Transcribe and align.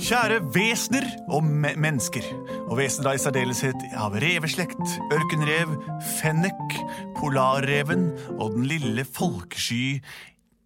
Kjære 0.00 0.40
vesener 0.54 1.04
og 1.28 1.44
me 1.46 1.70
mennesker, 1.78 2.24
og 2.66 2.78
vesener 2.80 3.14
i 3.14 3.20
særdeleshet 3.22 3.84
av 3.94 4.16
reveslekt, 4.22 4.94
ørkenrev, 5.14 5.74
fennek, 6.18 6.78
polarreven 7.18 8.08
og 8.38 8.56
den 8.56 8.66
lille 8.70 9.04
folkesky 9.06 10.00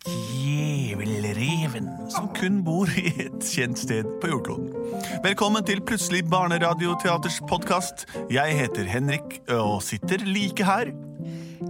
djevelreven, 0.09 1.91
som 2.13 2.31
kun 2.37 2.63
bor 2.65 2.89
i 2.97 3.11
et 3.27 3.45
kjent 3.45 3.81
sted 3.81 4.09
på 4.23 4.31
jordkloden. 4.33 4.73
Velkommen 5.27 5.67
til 5.69 5.83
Plutselig 5.85 6.25
barneradioteaters 6.31 7.43
podkast. 7.51 8.07
Jeg 8.33 8.57
heter 8.63 8.89
Henrik 8.89 9.41
og 9.53 9.83
sitter 9.85 10.25
like 10.25 10.65
her. 10.65 10.95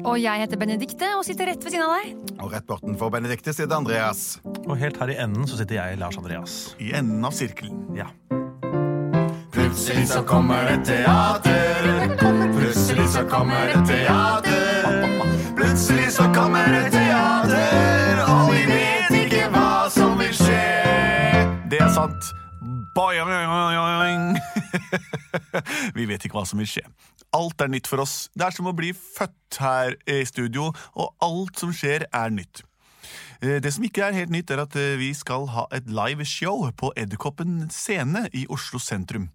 Og 0.05 0.19
jeg 0.21 0.43
heter 0.43 0.61
Benedikte 0.61 1.09
og 1.17 1.25
sitter 1.27 1.49
rett 1.51 1.65
ved 1.65 1.75
siden 1.75 1.87
av 1.87 1.95
deg. 1.97 2.35
Og 2.45 2.53
rett 2.53 2.67
bortenfor 2.69 3.13
Benedikte 3.13 3.55
sitter 3.57 3.79
Andreas. 3.79 4.39
Og 4.67 4.77
helt 4.81 4.99
her 5.01 5.13
i 5.15 5.19
enden 5.23 5.49
så 5.49 5.59
sitter 5.61 5.79
jeg, 5.81 5.99
Lars 6.01 6.19
Andreas. 6.21 6.59
I 6.83 6.93
enden 6.99 7.25
av 7.25 7.37
sirkelen. 7.37 7.87
Ja. 7.97 8.11
Plutselig 9.55 10.09
så 10.13 10.23
kommer 10.29 10.69
det 10.69 10.85
teater. 10.89 11.89
Plutselig 12.57 13.09
så 13.15 13.25
kommer 13.31 13.73
det 13.73 13.81
teater. 13.89 14.59
Plutselig 15.57 16.11
så 16.15 16.29
kommer 16.35 16.69
det 16.73 16.85
teater, 16.95 18.23
og 18.29 18.53
vi 18.53 18.65
vet 18.71 19.17
ikke 19.25 19.49
hva 19.55 19.71
som 19.93 20.15
vil 20.21 20.35
skje. 20.37 20.65
Det 21.73 21.81
er 21.83 21.91
sant. 21.97 22.31
Boing. 22.95 24.39
Vi 25.99 26.07
vet 26.09 26.25
ikke 26.25 26.35
hva 26.39 26.45
som 26.49 26.59
vil 26.59 26.67
skje. 26.67 26.83
Alt 27.37 27.61
er 27.61 27.69
nytt 27.69 27.89
for 27.91 28.01
oss. 28.01 28.29
Det 28.33 28.47
er 28.47 28.55
som 28.57 28.71
å 28.71 28.77
bli 28.77 28.95
født 28.97 29.59
her 29.61 29.97
i 30.09 30.23
studio, 30.29 30.71
og 30.97 31.15
alt 31.25 31.61
som 31.61 31.73
skjer, 31.77 32.07
er 32.13 32.31
nytt. 32.33 32.63
Eh, 33.43 33.61
Det 33.61 33.73
som 33.75 33.85
ikke 33.85 34.07
er 34.09 34.17
helt 34.17 34.31
nytt, 34.31 34.51
er 34.51 34.65
at 34.65 34.77
eh, 34.77 34.97
vi 34.97 35.13
skal 35.15 35.47
ha 35.53 35.67
et 35.73 35.87
live 35.87 36.25
show 36.25 36.71
på 36.73 36.93
Edderkoppen 36.97 37.69
scene 37.71 38.29
i 38.33 38.47
Oslo 38.49 38.81
sentrum. 38.81 39.31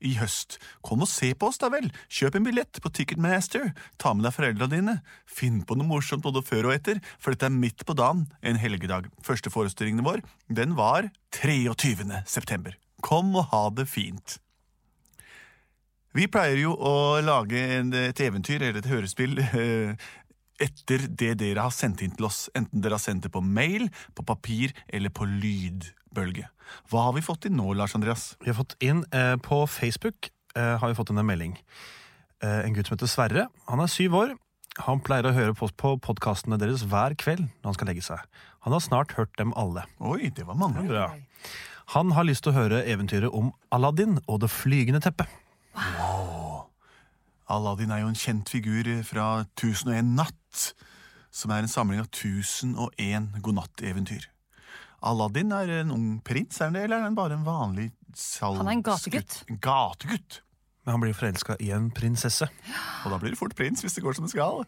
I 0.00 0.14
høst. 0.16 0.58
Kom 0.84 1.02
og 1.04 1.08
se 1.08 1.32
på 1.34 1.48
oss, 1.48 1.58
da 1.60 1.68
vel. 1.72 1.90
Kjøp 2.08 2.36
en 2.36 2.44
billett 2.44 2.80
på 2.80 2.92
Ticketmaster. 2.92 3.72
Ta 4.00 4.12
med 4.14 4.24
deg 4.24 4.34
foreldra 4.36 4.68
dine. 4.68 4.98
Finn 5.28 5.62
på 5.64 5.76
noe 5.76 5.88
morsomt 5.88 6.24
både 6.24 6.42
før 6.44 6.68
og 6.70 6.74
etter, 6.76 7.00
for 7.20 7.32
dette 7.32 7.48
er 7.48 7.56
midt 7.56 7.84
på 7.88 7.96
dagen, 7.96 8.26
en 8.42 8.60
helgedag. 8.60 9.08
Første 9.24 9.52
forestillingen 9.52 10.04
vår, 10.04 10.22
den 10.48 10.76
var 10.76 11.10
23. 11.36 12.04
september. 12.28 12.76
Kom 13.04 13.32
og 13.36 13.48
ha 13.52 13.68
det 13.72 13.88
fint. 13.88 14.38
Vi 16.16 16.26
pleier 16.26 16.58
jo 16.58 16.72
å 16.74 17.20
lage 17.22 17.60
et 17.78 18.20
eventyr 18.24 18.64
eller 18.64 18.80
et 18.80 18.88
hørespill 18.90 19.38
eh, 19.38 20.08
etter 20.60 21.06
det 21.06 21.36
dere 21.38 21.62
har 21.68 21.74
sendt 21.74 22.02
inn 22.02 22.16
til 22.16 22.26
oss, 22.26 22.48
enten 22.58 22.82
dere 22.82 22.98
har 22.98 23.02
sendt 23.02 23.28
det 23.28 23.32
på 23.32 23.42
mail, 23.44 23.86
på 24.18 24.24
papir 24.26 24.74
eller 24.90 25.12
på 25.14 25.28
lydbølge. 25.28 26.48
Hva 26.90 27.06
har 27.06 27.16
vi 27.16 27.24
fått 27.24 27.46
inn 27.46 27.56
nå, 27.58 27.72
Lars 27.78 27.94
Andreas? 27.94 28.34
Vi 28.42 28.50
har 28.50 28.58
fått 28.58 28.76
inn 28.82 29.04
eh, 29.14 29.36
på 29.42 29.62
Facebook 29.70 30.32
eh, 30.56 30.76
har 30.82 30.90
vi 30.90 30.98
fått 30.98 31.14
inn 31.14 31.22
en 31.22 31.30
melding. 31.30 31.56
Eh, 32.42 32.60
en 32.66 32.74
gutt 32.74 32.90
som 32.90 32.96
heter 32.96 33.10
Sverre. 33.10 33.48
Han 33.70 33.82
er 33.82 33.90
syv 33.90 34.16
år. 34.18 34.36
Han 34.86 35.02
pleier 35.04 35.26
å 35.28 35.34
høre 35.34 35.54
på, 35.58 35.68
på 35.78 35.96
podkastene 36.02 36.58
deres 36.60 36.84
hver 36.90 37.16
kveld 37.18 37.46
når 37.48 37.70
han 37.70 37.78
skal 37.78 37.90
legge 37.90 38.06
seg. 38.06 38.22
Han 38.66 38.74
har 38.74 38.82
snart 38.84 39.14
hørt 39.18 39.34
dem 39.38 39.54
alle. 39.58 39.86
Oi, 39.98 40.30
det 40.34 40.46
var 40.48 40.58
mange. 40.58 40.86
Han 41.94 42.12
har 42.14 42.26
lyst 42.26 42.44
til 42.46 42.52
å 42.54 42.58
høre 42.60 42.84
eventyret 42.86 43.34
om 43.34 43.50
Aladdin 43.74 44.20
og 44.26 44.42
det 44.44 44.52
flygende 44.52 45.02
teppet. 45.02 45.30
Aladdin 47.50 47.90
er 47.90 48.04
jo 48.04 48.10
en 48.10 48.18
kjent 48.18 48.50
figur 48.52 48.88
fra 49.06 49.26
1001 49.56 50.12
natt, 50.18 50.66
som 51.34 51.52
er 51.54 51.64
en 51.64 51.70
samling 51.70 52.02
av 52.02 52.08
1001 52.10 53.40
godnatteventyr. 53.42 54.28
Aladdin 55.06 55.52
er 55.56 55.72
en 55.80 55.90
ung 55.94 56.06
prins, 56.26 56.60
er 56.60 56.68
han 56.68 56.76
det, 56.76 56.84
eller 56.86 57.00
er 57.00 57.08
han 57.08 57.18
bare 57.18 57.38
en 57.38 57.46
vanlig 57.46 57.88
salgsgutt? 58.12 58.60
Han 58.60 58.68
er 58.70 58.76
en 58.76 58.86
gategutt. 58.86 59.36
Gategutt. 59.64 60.40
Men 60.84 60.96
han 60.96 61.02
blir 61.04 61.16
forelska 61.16 61.56
i 61.60 61.70
en 61.76 61.90
prinsesse. 61.94 62.48
Og 63.04 63.12
da 63.12 63.18
blir 63.20 63.34
det 63.34 63.40
fort 63.40 63.54
prins, 63.56 63.82
hvis 63.84 63.96
det 63.96 64.04
går 64.04 64.16
som 64.18 64.26
det 64.26 64.32
skal. 64.34 64.64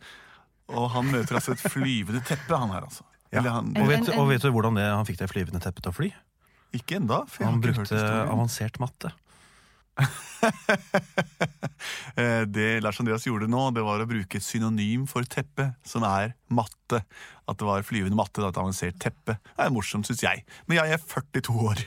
Og 0.73 0.91
han 0.95 1.09
møter 1.13 1.39
altså 1.39 1.55
et 1.57 1.63
flyvende 1.63 2.23
teppe, 2.27 2.57
han 2.57 2.73
her, 2.73 2.87
altså. 2.89 3.05
Eller 3.33 3.55
han, 3.55 3.71
Og 3.81 3.89
vet, 3.89 4.11
og 4.13 4.29
vet 4.29 4.45
du 4.45 4.51
hvordan 4.53 4.77
det, 4.77 4.85
han 4.93 5.07
fikk 5.09 5.23
det 5.23 5.31
flyvende 5.33 5.61
teppet 5.65 5.87
til 5.87 5.93
å 5.93 5.97
fly? 5.97 6.13
ikke 6.73 6.97
enda, 6.97 7.19
for 7.29 7.43
jeg 7.43 7.47
har 7.47 7.53
Han 7.53 7.61
ikke 7.61 7.73
hørt 7.77 7.91
brukte 7.91 8.21
avansert 8.33 8.79
matte. 8.81 9.11
Eh, 12.15 12.43
Det 12.47 12.81
Lars 12.85 13.01
Andreas 13.01 13.25
gjorde 13.27 13.49
nå, 13.51 13.71
det 13.75 13.83
var 13.85 14.03
å 14.03 14.07
bruke 14.07 14.37
et 14.39 14.45
synonym 14.45 15.07
for 15.09 15.25
teppe, 15.29 15.71
som 15.87 16.05
er 16.07 16.35
matte. 16.53 17.01
At 17.49 17.59
det 17.59 17.67
var 17.67 17.85
flyvende 17.87 18.19
matte, 18.19 18.43
da, 18.43 18.51
et 18.53 18.61
avansert 18.61 18.99
teppe. 19.03 19.39
Det 19.49 19.65
er 19.65 19.73
morsomt, 19.75 20.07
syns 20.07 20.23
jeg. 20.23 20.45
Men 20.69 20.79
jeg 20.79 20.95
er 20.95 21.01
42 21.09 21.57
år. 21.71 21.81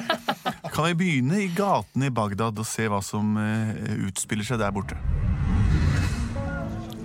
Kan 0.74 0.88
vi 0.90 0.96
begynne 1.00 1.38
i 1.44 1.48
gatene 1.54 2.10
i 2.10 2.14
Bagdad 2.14 2.58
og 2.60 2.66
se 2.68 2.88
hva 2.90 3.00
som 3.04 3.36
eh, 3.40 3.94
utspiller 4.08 4.46
seg 4.48 4.60
der 4.60 4.74
borte? 4.74 4.98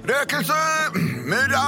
Røkelse! 0.10 0.60
Murra! 1.30 1.66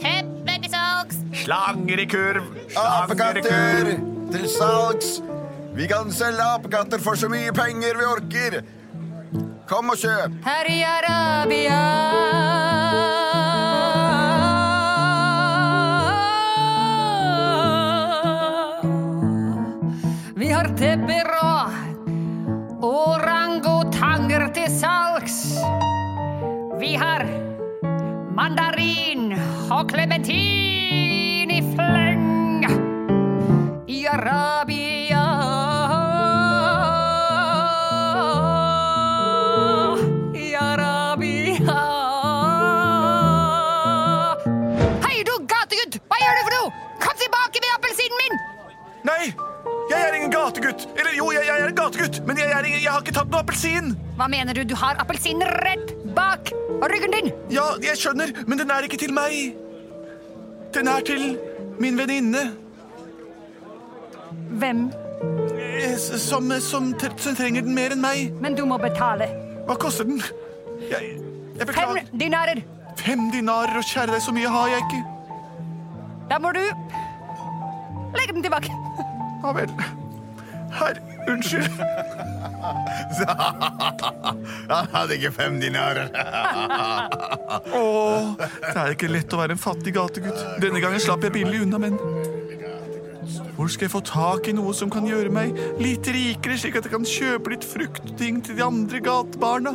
Teppe 0.00 0.56
til 0.56 0.72
salgs! 0.72 1.20
Slanger 1.44 2.00
i 2.00 2.08
kurv! 2.10 2.48
Apekatter 2.80 3.92
til 4.32 4.48
salgs. 4.56 5.18
Vi 5.76 5.86
kan 5.88 6.12
selge 6.12 6.40
apekatter 6.40 6.98
for 7.04 7.18
så 7.20 7.28
mye 7.28 7.52
penger 7.52 7.98
vi 8.00 8.04
orker. 8.08 8.54
Kom 9.68 9.90
og 9.92 9.98
kjøp. 10.00 10.38
Her 10.46 10.68
i 10.72 10.78
Arabia 10.88 11.80
Vi 20.40 20.48
har 20.48 20.70
tepper 20.80 21.28
og 21.42 22.88
orangutanger 22.88 24.48
til 24.56 24.72
salgs. 24.78 25.38
Vi 26.80 26.94
har 26.96 27.26
mandarin 28.32 29.36
og 29.68 29.92
klementin 29.92 31.52
i 31.52 31.62
fleng. 31.74 32.64
I 33.84 34.04
Arabia 34.16 34.85
ikke 53.06 53.14
tatt 53.20 53.30
noe 53.30 53.40
appelsin! 53.44 53.92
Hva 54.18 54.26
mener 54.32 54.56
du? 54.56 54.64
Du 54.66 54.74
har 54.78 54.98
appelsinen 55.02 55.46
rett 55.62 55.92
bak 56.16 56.50
ryggen 56.90 57.14
din. 57.14 57.32
Ja, 57.52 57.68
jeg 57.84 57.98
skjønner, 58.00 58.32
men 58.48 58.58
den 58.58 58.72
er 58.74 58.86
ikke 58.88 58.98
til 59.00 59.14
meg. 59.14 59.54
Den 60.74 60.90
er 60.90 61.04
til 61.06 61.36
min 61.80 61.96
venninne. 61.98 62.42
Hvem? 64.60 64.86
eh, 65.56 65.96
Som, 65.96 66.50
som, 66.60 66.90
som 67.16 67.36
trenger 67.38 67.62
den 67.64 67.74
mer 67.76 67.94
enn 67.94 68.02
meg. 68.02 68.32
Men 68.42 68.56
du 68.58 68.64
må 68.68 68.78
betale. 68.82 69.28
Hva 69.68 69.76
koster 69.80 70.06
den? 70.08 70.20
Jeg, 70.90 71.16
jeg 71.58 71.68
Fem 71.72 71.98
dinarer. 72.20 72.60
Fem 73.00 73.28
dinarer, 73.32 73.76
og 73.78 73.84
kjære 73.86 74.14
deg, 74.16 74.22
så 74.24 74.32
mye 74.34 74.50
har 74.50 74.70
jeg 74.72 74.84
ikke. 74.86 75.02
Da 76.30 76.38
må 76.42 76.50
du 76.56 76.62
legge 78.16 78.32
den 78.34 78.42
tilbake. 78.42 78.72
Ja 79.44 79.52
vel. 79.54 79.70
Herr, 80.76 80.98
unnskyld. 81.32 81.70
Han 84.70 84.88
hadde 84.92 85.16
ikke 85.16 85.32
fem 85.34 85.58
dinarer. 85.62 86.08
Å, 87.80 87.82
det 88.38 88.74
er 88.74 88.94
ikke 88.94 89.10
lett 89.10 89.32
å 89.32 89.40
være 89.40 89.56
en 89.56 89.62
fattig 89.62 89.94
gategutt. 89.96 90.40
Denne 90.62 90.82
gangen 90.82 91.02
slapp 91.02 91.24
jeg 91.26 91.34
billig 91.36 91.62
unna, 91.66 91.80
men 91.82 91.98
Hvor 93.56 93.70
skal 93.72 93.86
jeg 93.86 93.94
få 93.94 94.02
tak 94.06 94.50
i 94.50 94.54
noe 94.56 94.74
som 94.76 94.90
kan 94.92 95.06
gjøre 95.08 95.30
meg 95.32 95.56
litt 95.82 96.06
rikere, 96.12 96.58
slik 96.60 96.76
at 96.78 96.88
jeg 96.88 96.92
kan 96.92 97.06
kjøpe 97.08 97.54
litt 97.54 97.64
fruktting 97.66 98.42
til 98.44 98.58
de 98.58 98.66
andre 98.66 99.00
gatebarna? 99.04 99.72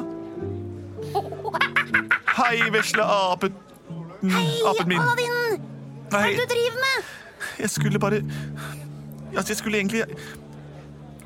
Hei, 2.38 2.58
vesle 2.74 3.04
apen. 3.04 3.58
Apen 4.22 4.88
min. 4.92 5.02
Hei, 6.12 6.30
du 6.36 6.46
driver 6.46 6.80
med? 6.84 7.10
jeg 7.62 7.70
skulle 7.70 8.00
bare 8.00 8.22
Altså, 9.36 9.50
jeg 9.54 9.58
skulle 9.58 9.78
egentlig 9.78 10.04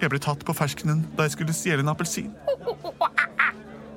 Jeg 0.02 0.12
ble 0.12 0.20
tatt 0.20 0.44
på 0.46 0.56
ferskenen 0.56 1.06
da 1.16 1.28
jeg 1.28 1.38
skulle 1.38 1.56
stjele 1.56 1.86
en 1.86 1.94
appelsin. 1.94 2.34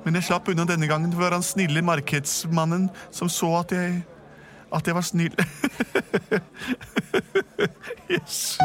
Men 0.05 0.15
jeg 0.15 0.29
slapp 0.29 0.47
unna 0.51 0.65
denne 0.67 0.87
gangen, 0.89 1.11
for 1.13 1.35
han 1.35 1.45
snille 1.45 1.83
markedsmannen 1.85 2.87
som 3.11 3.31
så 3.31 3.51
at 3.63 3.75
jeg 3.75 3.99
At 4.69 4.85
jeg 4.85 4.93
var 4.93 5.01
snill. 5.01 5.33
yes. 8.13 8.59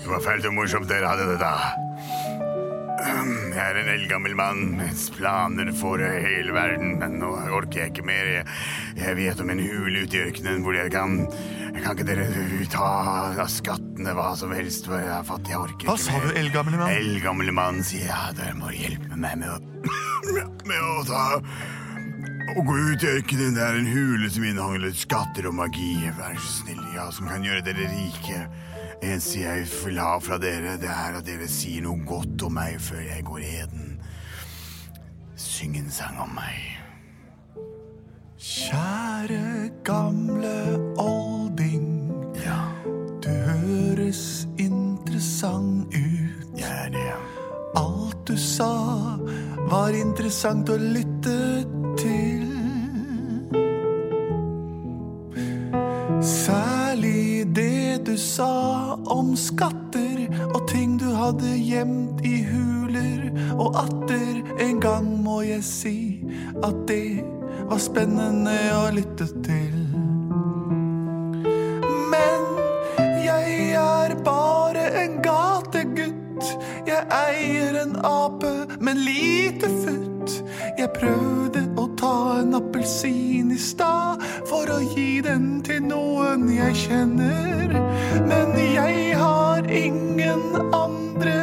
Det 0.00 0.08
var 0.08 0.22
fælt 0.24 0.48
og 0.48 0.54
morsomt 0.56 0.88
dere 0.88 1.10
hadde 1.12 1.26
det 1.28 1.36
da. 1.42 1.50
Jeg 3.00 3.66
er 3.66 3.80
en 3.82 3.90
eldgammel 3.92 4.32
mann 4.36 4.62
med 4.78 4.96
planer 5.12 5.68
for 5.76 6.00
hele 6.00 6.54
verden, 6.56 6.94
men 7.02 7.18
nå 7.20 7.34
orker 7.52 7.82
jeg 7.82 7.92
ikke 7.92 8.06
mer. 8.08 8.30
Jeg, 8.96 9.16
vet 9.18 9.42
om 9.44 9.52
en 9.52 9.60
hule 9.60 10.06
ute 10.06 10.16
i 10.16 10.22
ørkenen 10.24 10.64
hvor 10.64 10.76
jeg 10.76 10.92
kan 10.94 11.18
Kan 11.80 11.96
ikke 11.96 12.06
dere 12.06 12.26
ta 12.70 12.86
av 13.40 13.48
skattene 13.48 14.12
hva 14.16 14.30
som 14.38 14.52
helst, 14.54 14.88
for 14.88 15.00
jeg 15.00 15.10
er 15.14 15.26
fattig, 15.26 15.54
jeg 15.54 15.60
orker 15.60 15.88
Hva 15.88 15.96
ikke 15.96 16.06
sa 16.06 16.20
du, 16.22 16.30
eldgamle 16.36 16.80
mann? 16.80 16.92
Eldgamle 16.92 17.54
mann 17.56 17.80
sier 17.86 18.10
ja, 18.10 18.22
dere 18.36 18.56
må 18.58 18.72
hjelpe 18.74 19.16
meg 19.16 19.38
med 19.40 19.54
å 19.54 19.58
Med 20.68 20.76
å 20.76 21.04
ta 21.08 21.24
Å 22.50 22.64
gå 22.66 22.76
ut 22.76 23.04
i 23.06 23.10
ørkenen. 23.14 23.54
Det 23.56 23.62
er 23.62 23.78
en 23.78 23.88
hule 23.88 24.28
som 24.32 24.44
inneholder 24.44 24.92
skatter 24.98 25.46
og 25.48 25.54
magi. 25.54 25.92
Vær 26.18 26.34
så 26.34 26.50
snill, 26.58 26.82
ja, 26.96 27.06
som 27.14 27.30
kan 27.30 27.46
gjøre 27.46 27.62
dere 27.68 27.86
rike. 27.92 28.40
Eneste 29.00 29.44
jeg 29.44 29.68
vil 29.70 30.00
ha 30.02 30.16
fra 30.20 30.36
dere, 30.42 30.74
det 30.82 30.90
er 30.90 31.20
at 31.20 31.28
dere 31.28 31.46
sier 31.48 31.86
noe 31.86 32.02
godt 32.08 32.42
om 32.48 32.58
meg 32.58 32.76
før 32.82 33.00
jeg 33.06 33.24
går 33.30 33.46
eden. 33.46 33.94
Syng 35.40 35.78
en 35.78 35.94
sang 35.94 36.18
om 36.26 36.34
meg. 36.36 36.58
Kjære 38.40 39.70
gamle 39.86 40.56
du 40.98 41.39
høres 43.80 44.46
interessant 44.58 45.94
ut. 45.94 46.60
Alt 47.78 48.26
du 48.26 48.36
sa 48.36 48.72
var 49.70 49.94
interessant 49.94 50.68
å 50.68 50.76
lytte 50.80 51.36
til. 52.00 52.48
Særlig 56.20 57.46
det 57.56 58.02
du 58.08 58.16
sa 58.20 58.96
om 59.08 59.32
skatter 59.38 60.26
og 60.50 60.64
ting 60.70 60.98
du 61.00 61.08
hadde 61.14 61.54
gjemt 61.56 62.24
i 62.26 62.40
huler. 62.50 63.30
Og 63.56 63.78
atter 63.80 64.42
en 64.66 64.82
gang 64.82 65.08
må 65.24 65.40
jeg 65.46 65.64
si 65.64 65.98
at 66.64 66.84
det 66.90 67.22
var 67.70 67.80
spennende 67.80 68.58
å 68.74 68.90
lytte 68.94 69.30
til. 69.46 69.89
Eier 77.10 77.74
en 77.82 77.96
ape, 78.04 78.52
men 78.80 79.02
lite 79.04 79.68
futt. 79.82 80.36
Jeg 80.78 80.90
prøvde 80.96 81.64
å 81.80 81.86
ta 82.00 82.16
en 82.40 82.54
appelsin 82.58 83.50
i 83.54 83.58
stad 83.60 84.22
for 84.48 84.70
å 84.70 84.78
gi 84.94 85.20
den 85.24 85.60
til 85.66 85.82
noen 85.88 86.48
jeg 86.54 86.76
kjenner. 86.84 87.74
Men 88.28 88.54
jeg 88.60 89.16
har 89.18 89.66
ingen 89.66 90.44
andre 90.76 91.38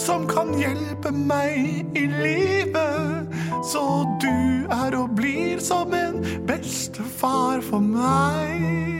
som 0.00 0.26
kan 0.30 0.54
hjelpe 0.58 1.12
meg 1.14 1.96
i 1.96 2.06
livet. 2.08 3.30
Så 3.64 3.84
du 4.22 4.66
er 4.70 4.98
og 4.98 5.14
blir 5.16 5.62
som 5.64 5.94
en 5.96 6.20
bestefar 6.48 7.62
for 7.64 7.80
meg. 7.80 8.93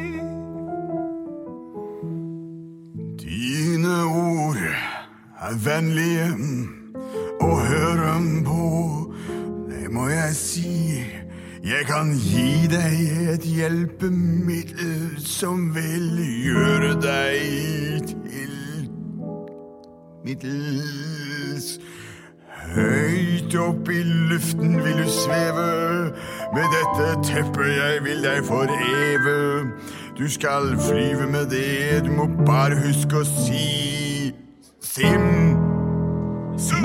Er 5.44 5.56
vennlige 5.61 6.29
å 7.44 7.50
høre 7.69 8.12
på. 8.46 8.69
Det 9.69 9.91
må 9.93 10.08
jeg 10.08 10.37
si. 10.38 11.02
Jeg 11.64 11.87
kan 11.88 12.12
gi 12.20 12.67
deg 12.69 12.94
et 13.35 13.44
hjelpemiddel 13.49 15.17
som 15.20 15.70
vil 15.76 16.20
gjøre 16.44 16.93
deg 17.00 18.12
til 18.12 18.55
middels. 20.25 21.75
Høyt 22.75 23.56
opp 23.61 23.88
i 23.93 24.00
luften 24.05 24.79
vil 24.85 25.02
du 25.05 25.11
sveve. 25.12 25.69
Med 26.56 26.73
dette 26.76 27.11
teppet 27.29 27.75
jeg 27.76 28.05
vil 28.06 28.25
deg 28.25 28.44
foreve. 28.49 29.37
Du 30.17 30.25
skal 30.31 30.73
flyve 30.88 31.29
med 31.32 31.52
det, 31.52 32.05
du 32.06 32.12
må 32.17 32.29
bare 32.47 32.79
huske 32.85 33.25
å 33.25 33.29
si 33.29 33.94
Sim. 34.94 35.23
Sim. 36.55 36.85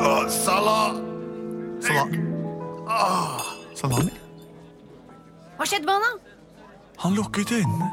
Å, 0.00 0.12
Salah. 0.32 0.94
Sala 1.84 2.04
Salami? 3.76 4.14
Hva 5.58 5.66
skjedde 5.68 5.84
med 5.84 5.92
han, 5.92 6.06
da? 6.06 6.32
Han 7.02 7.18
lukket 7.18 7.52
øynene. 7.58 7.88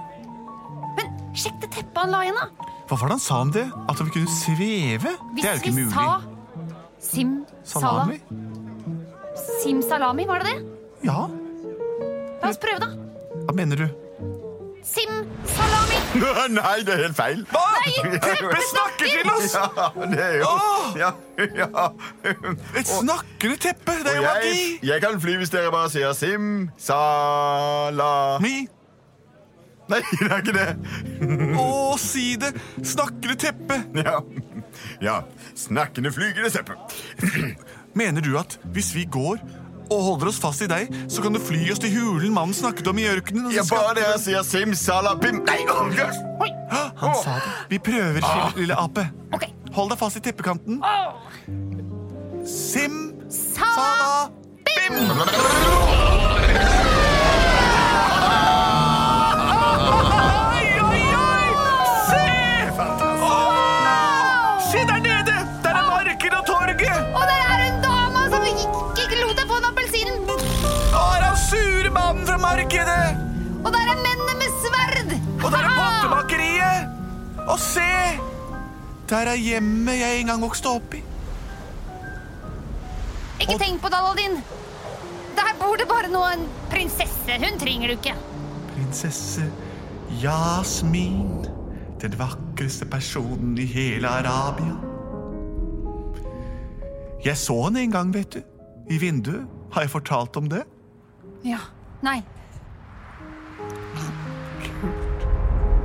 Men 0.95 1.11
sjekk 1.35 1.59
det 1.65 1.69
teppet 1.75 1.99
han 1.99 2.15
la 2.15 2.21
igjen, 2.23 2.39
da. 2.39 2.71
Hva 2.87 2.95
var 3.01 3.11
det 3.11 3.17
han 3.17 3.23
sa 3.25 3.41
om 3.43 3.51
det? 3.57 3.65
At 3.91 3.99
vi 4.05 4.13
kunne 4.15 4.37
sveve? 4.37 5.13
Hvis 5.33 5.43
det 5.43 5.49
er 5.51 5.59
jo 5.59 5.63
ikke 5.65 5.75
mulig. 5.75 5.89
Hvis 5.89 5.91
vi 5.91 5.99
sa 5.99 6.07
Sim 7.09 7.33
Salami? 7.67 8.21
Sim 9.59 9.83
salami, 9.83 10.27
var 10.31 10.43
det 10.45 10.53
det? 10.53 10.59
Ja, 11.09 11.25
La 12.37 12.53
oss 12.53 12.59
prøve, 12.61 12.79
da. 12.79 12.93
hva 13.43 13.57
mener 13.59 13.83
du? 13.83 13.87
Sim 14.87 15.11
salami. 15.51 15.76
Nei, 16.57 16.77
det 16.85 16.93
er 16.93 17.01
helt 17.05 17.17
feil. 17.17 17.43
Hva? 17.51 17.63
Nei, 17.77 18.19
Teppet 18.21 18.63
snakker 18.71 19.11
til 19.11 19.31
oss! 19.33 19.55
Ja, 19.55 19.89
det 20.13 20.23
er 20.23 20.37
jo 20.39 20.53
ja, 20.97 21.11
ja. 21.57 21.85
Et 22.77 22.87
snakkende 22.87 23.57
teppe! 23.61 23.97
Det 24.03 24.13
er 24.13 24.17
jo 24.21 24.25
magi! 24.25 24.55
jeg, 24.55 24.79
jeg 24.89 25.03
kan 25.03 25.21
fly 25.21 25.37
hvis 25.41 25.53
dere 25.53 25.71
bare 25.73 25.91
sier 25.93 26.15
sim, 26.17 26.67
sala 26.81 28.09
Mi. 28.43 28.55
Nei, 29.87 30.01
det 30.19 30.27
er 30.27 30.41
ikke 30.41 30.55
det. 30.55 30.71
Å, 31.59 31.67
si 32.01 32.25
det! 32.39 32.53
Snakkende 32.83 33.37
teppe! 33.39 33.79
Ja, 33.95 34.19
ja. 35.03 35.21
snakkende 35.55 36.11
flygende 36.15 36.51
seppe. 36.53 36.75
Mener 37.97 38.21
du 38.21 38.35
at 38.39 38.59
hvis 38.75 38.91
vi 38.95 39.07
går 39.09 39.39
og 39.89 40.01
holder 40.03 40.31
oss 40.31 40.39
fast 40.41 40.61
i 40.65 40.69
deg, 40.71 40.91
så 41.11 41.23
kan 41.23 41.33
du 41.35 41.39
fly 41.39 41.71
oss 41.71 41.79
til 41.83 41.93
hulen 41.95 42.33
mannen 42.35 42.55
snakket 42.55 42.87
om 42.87 42.97
i 42.99 43.07
ørkenen? 43.09 43.51
skal- 43.65 43.77
bare 43.77 44.03
jeg 44.11 44.19
sier 44.19 44.43
simsalabim. 44.43 45.43
sala, 45.45 45.57
Nei, 45.57 45.65
oh, 45.71 45.91
yes. 45.91 46.17
Oi. 46.41 46.51
Han 46.97 47.15
sa 47.23 47.35
det. 47.35 47.53
Vi 47.69 47.77
prøver, 47.79 48.19
ah. 48.23 48.51
lille 48.55 48.75
ape. 48.75 49.09
Okay. 49.33 49.53
Hold 49.73 49.89
deg 49.89 49.99
fast 49.99 50.17
i 50.17 50.19
teppekanten. 50.19 50.81
Sim, 52.47 53.13
Sa 53.29 53.65
sala, 53.75 54.29
bim! 54.65 56.06
Og 77.47 77.59
se! 77.59 77.87
Der 79.07 79.29
er 79.31 79.39
hjemmet 79.39 80.01
jeg 80.01 80.19
en 80.21 80.31
gang 80.33 80.41
vokste 80.43 80.67
opp 80.67 80.97
i. 80.97 81.03
Ikke 83.39 83.55
tenk 83.61 83.79
på 83.81 83.91
det, 83.91 83.99
Aladdin. 84.01 84.39
Der 85.37 85.53
bor 85.59 85.77
det 85.79 85.87
bare 85.87 86.09
nå 86.11 86.23
en 86.33 86.43
prinsesse. 86.71 87.37
Hun 87.39 87.59
trenger 87.61 87.93
du 87.93 87.95
ikke. 87.95 88.15
Prinsesse 88.73 89.45
Jasmin. 90.21 91.45
Den 92.01 92.17
vakreste 92.19 92.85
personen 92.85 93.55
i 93.57 93.65
hele 93.65 94.09
Arabia. 94.09 94.75
Jeg 97.25 97.37
så 97.37 97.55
henne 97.63 97.85
en 97.85 97.95
gang, 97.95 98.11
vet 98.13 98.35
du. 98.35 98.41
I 98.91 98.99
vinduet. 99.01 99.47
Har 99.71 99.81
jeg 99.85 99.93
fortalt 99.93 100.37
om 100.37 100.49
det? 100.51 100.63
Ja. 101.45 101.59
Nei. 102.03 102.19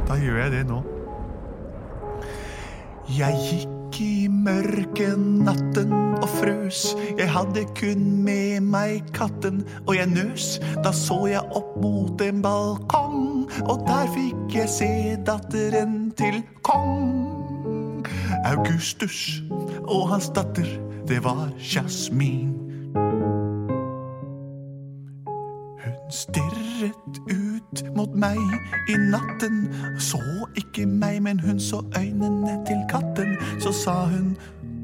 Da 0.08 0.18
gjør 0.18 0.42
jeg 0.42 0.52
det 0.52 0.66
nå. 0.68 0.82
Jeg 3.10 3.34
gikk 3.50 3.98
i 4.00 4.28
mørke 4.30 5.08
natten 5.18 5.92
og 6.22 6.28
frøs. 6.28 6.94
Jeg 7.18 7.28
hadde 7.30 7.64
kun 7.78 8.04
med 8.24 8.60
meg 8.62 9.10
katten, 9.16 9.64
og 9.86 9.96
jeg 9.96 10.06
nøs. 10.06 10.60
Da 10.84 10.92
så 10.94 11.18
jeg 11.26 11.42
opp 11.50 11.74
mot 11.82 12.22
en 12.22 12.42
balkong, 12.44 13.50
og 13.66 13.84
der 13.88 14.06
fikk 14.14 14.56
jeg 14.56 14.70
se 14.70 14.90
datteren 15.26 16.12
til 16.18 16.42
kong. 16.62 18.06
Augustus 18.46 19.42
og 19.82 20.08
hans 20.14 20.30
datter, 20.34 20.68
det 21.08 21.24
var 21.24 21.50
Jasmin. 21.58 22.54
Hun 25.82 25.98
stirret 26.10 26.61
ut 27.30 27.84
mot 27.96 28.14
meg 28.14 28.38
i 28.88 28.96
natten. 28.96 29.68
Så 29.98 30.20
ikke 30.56 30.86
meg, 30.86 31.22
men 31.22 31.40
hun 31.40 31.60
så 31.60 31.82
øynene 31.98 32.58
til 32.66 32.82
katten. 32.90 33.36
Så 33.60 33.72
sa 33.72 34.04
hun 34.06 34.36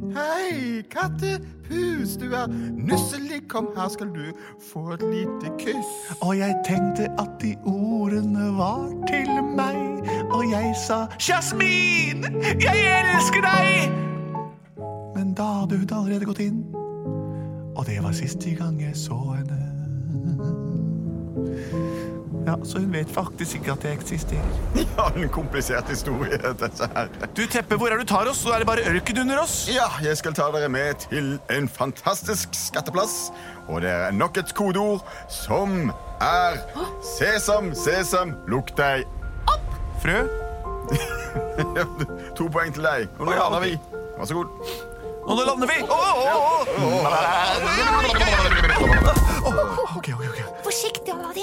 Hei, 0.09 0.83
kattepus, 0.91 2.17
du 2.17 2.33
er 2.33 2.47
nusselig. 2.73 3.43
Kom, 3.49 3.69
her 3.77 3.89
skal 3.89 4.07
du 4.07 4.25
få 4.73 4.93
et 4.93 5.03
lite 5.03 5.53
kyss. 5.59 5.91
Og 6.21 6.39
jeg 6.39 6.55
tenkte 6.67 7.11
at 7.19 7.31
de 7.43 7.55
ordene 7.65 8.57
var 8.57 8.89
til 9.09 9.29
meg. 9.57 10.09
Og 10.31 10.51
jeg 10.51 10.75
sa 10.87 11.07
Jasmin, 11.29 12.25
jeg 12.61 12.87
elsker 13.03 13.45
deg! 13.45 13.93
Men 15.17 15.35
da 15.35 15.43
hadde 15.61 15.79
hun 15.79 15.93
allerede 15.93 16.25
gått 16.25 16.41
inn. 16.41 16.65
Og 17.77 17.87
det 17.87 18.03
var 18.03 18.17
siste 18.17 18.55
gang 18.55 18.81
jeg 18.83 18.97
så 18.97 19.19
henne. 19.37 20.68
Ja, 22.49 22.55
Så 22.65 22.79
hun 22.81 22.93
vet 22.93 23.11
faktisk 23.13 23.59
ikke 23.59 23.73
at 23.77 23.83
jeg 23.85 23.99
eksisterer. 23.99 24.53
Ja, 24.99 25.09
en 25.17 25.29
komplisert 25.29 25.89
historie, 25.93 26.39
dette 26.41 26.89
her. 26.95 27.11
Du, 27.37 27.43
Teppe, 27.47 27.77
hvor 27.77 27.93
er 27.93 28.01
du 28.01 28.05
tar 28.09 28.27
oss? 28.31 28.41
Så 28.43 28.55
er 28.55 28.63
det 28.65 28.67
bare 28.71 28.87
ørken 28.89 29.21
under 29.21 29.43
oss. 29.43 29.59
Ja, 29.69 29.89
jeg 30.03 30.17
skal 30.17 30.33
ta 30.35 30.49
dere 30.55 30.69
med 30.73 31.05
til 31.05 31.35
en 31.53 31.69
fantastisk 31.69 32.57
skatteplass. 32.57 33.29
Og 33.69 33.83
det 33.85 33.91
er 33.93 34.17
nok 34.17 34.41
et 34.41 34.55
kodeord 34.57 35.05
som 35.31 35.93
er 36.25 36.57
Sesam, 37.05 37.75
sesam, 37.77 38.33
lukk 38.49 38.73
deg. 38.81 39.05
opp. 39.53 39.69
Frø? 40.03 40.23
To 42.39 42.49
poeng 42.49 42.73
til 42.75 42.87
deg. 42.87 43.09
Og 43.19 43.27
nå 43.29 43.35
lander 43.37 43.61
vi. 43.67 43.75
Vær 44.17 44.25
så 44.31 44.41
god. 44.41 44.47
Og 45.29 45.37
nå 45.37 45.45
lander 45.45 45.69
vi! 45.69 45.83
Å, 45.85 45.97
å, 46.01 46.29
å, 46.81 46.91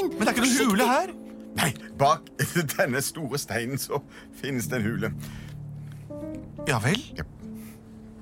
Forsiktig, 0.05 0.19
Men 0.19 0.27
det 0.27 0.27
er 0.27 0.35
ikke 0.35 0.45
noen 0.45 0.69
hule 0.71 0.87
her. 0.89 1.13
Nei, 1.55 1.69
bak 1.97 2.27
denne 2.77 3.01
store 3.01 3.39
steinen 3.39 3.79
så 3.79 4.01
finnes 4.41 4.67
det 4.71 4.79
en 4.81 4.85
hule. 4.89 5.11
Ja 6.67 6.79
vel? 6.83 7.01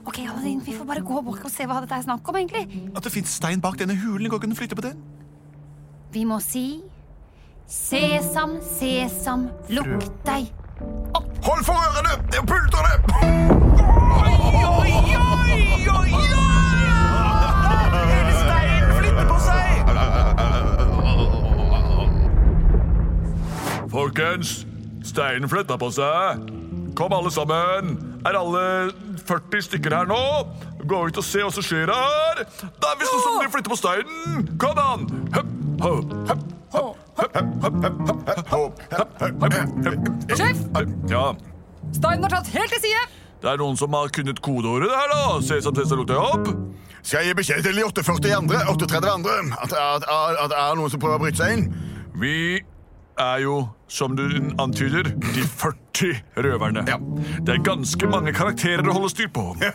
Ok, 0.05 0.19
Aladdin, 0.19 0.59
Vi 0.65 0.73
får 0.75 0.85
bare 0.85 1.01
gå 1.01 1.21
bort 1.23 1.45
og 1.47 1.51
se 1.51 1.65
hva 1.65 1.79
dette 1.81 1.95
er 1.95 2.03
snakk 2.05 2.27
om. 2.27 2.35
egentlig. 2.35 2.65
At 2.95 3.03
det 3.07 3.11
fins 3.13 3.29
stein 3.39 3.61
bak 3.63 3.77
denne 3.79 3.95
hulen. 3.95 4.27
Går 4.29 4.41
ikke 4.41 4.49
an 4.51 4.55
å 4.55 4.59
flytte 4.59 4.75
på 4.79 4.85
den? 4.85 4.99
Vi 6.13 6.25
må 6.29 6.39
si 6.43 6.83
Sesam, 7.63 8.57
sesam, 8.75 9.47
lukk 9.71 10.03
deg. 10.27 10.49
Hold 11.47 11.63
for 11.63 11.73
ørene! 11.79 12.17
Det 12.29 12.41
er 12.41 12.45
pulterne! 12.45 12.93
Hele 16.13 16.32
Folkens, 23.93 24.63
steinen 25.05 25.49
flytta 25.51 25.77
på 25.77 25.89
seg. 25.93 26.41
Kom 26.97 27.13
alle 27.13 27.29
sammen. 27.33 27.93
Er 28.25 28.37
alle 28.39 28.63
40 29.27 29.61
stykker 29.67 29.93
her 29.93 30.09
nå? 30.09 30.19
Gå 30.89 30.99
ut 31.09 31.17
og 31.21 31.25
se 31.25 31.43
hva 31.43 31.51
som 31.53 31.63
skjer 31.65 31.91
her. 31.93 32.41
Det 32.43 32.89
er 32.89 32.99
visst 32.99 33.13
noen 33.13 33.23
som 33.27 33.37
vil 33.43 33.51
flytte 33.53 33.71
på 33.71 33.77
steinen. 33.79 34.47
Kom 34.61 34.81
an! 34.81 35.05
Høpp, 35.35 35.53
høpp, 35.83 36.07
høpp, 36.33 37.53
Sjef, 40.33 40.57
Ja, 41.09 41.25
steinen 41.93 42.23
har 42.25 42.31
tatt 42.33 42.49
helt 42.53 42.73
til 42.73 42.81
side. 42.81 43.03
det 43.43 43.49
er 43.51 43.57
noen 43.61 43.77
som 43.77 43.93
har 43.93 44.09
kunnet 44.15 44.41
kodeordet 44.41 44.89
her, 44.89 45.07
da. 45.11 45.39
Sesam, 45.45 45.75
sesam, 45.75 46.01
lukter 46.01 46.17
opp. 46.17 46.47
Skal 47.03 47.19
jeg 47.21 47.33
gi 47.33 47.37
beskjed 47.41 47.63
til 47.65 47.75
de 47.77 47.83
840 47.85 48.35
andre, 48.37 48.61
38 48.71 49.09
andre 49.11 49.33
at, 49.61 49.73
at, 49.73 50.05
at, 50.07 50.37
at 50.45 50.49
det 50.53 50.59
er 50.63 50.77
noen 50.79 50.89
som 50.93 51.01
prøver 51.03 51.19
å 51.19 51.23
bryte 51.25 51.41
seg 51.41 51.57
inn? 51.57 51.65
Vi 52.21 52.35
er 53.19 53.43
jo, 53.43 53.59
som 53.87 54.15
du 54.17 54.25
antyder, 54.61 55.03
de 55.03 55.45
40 55.45 56.19
røverne. 56.45 56.83
Ja. 56.89 56.97
Det 57.45 57.55
er 57.57 57.63
ganske 57.65 58.09
mange 58.09 58.33
karakterer 58.35 58.87
å 58.87 58.95
holde 58.97 59.13
styr 59.13 59.31
på. 59.33 59.51
Ja. 59.61 59.73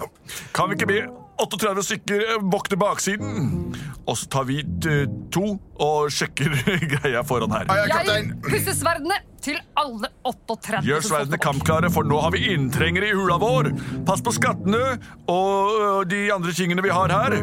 Kan 0.56 0.70
vi 0.70 0.78
ikke 0.78 0.90
be 0.90 1.00
38 1.38 1.84
stykker 1.86 2.24
eh, 2.34 2.40
vokte 2.52 2.78
baksiden? 2.80 3.74
Og 4.08 4.18
så 4.18 4.28
tar 4.32 4.48
vi 4.48 4.58
eh, 4.62 5.04
to 5.34 5.54
og 5.78 6.10
sjekker 6.12 6.54
greia 6.96 7.22
foran 7.26 7.54
her. 7.54 7.68
Jeg 7.86 8.32
pusser 8.42 8.76
sverdene 8.76 9.20
til 9.44 9.60
alle 9.78 10.10
38. 10.26 10.82
Gjør 10.86 11.04
sverdene 11.06 11.38
kampklare, 11.40 11.92
for 11.94 12.06
nå 12.06 12.18
har 12.24 12.34
vi 12.34 12.48
inntrengere 12.54 13.12
i 13.12 13.14
hula 13.16 13.38
vår. 13.40 13.70
Pass 14.08 14.24
på 14.24 14.34
skattene 14.34 14.98
og 15.30 16.08
de 16.10 16.26
andre 16.34 16.54
tingene 16.56 16.84
vi 16.84 16.92
har 16.94 17.14
her. 17.14 17.38